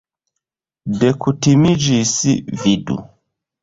[1.03, 2.17] Dekutimiĝis,
[2.67, 3.03] vidu!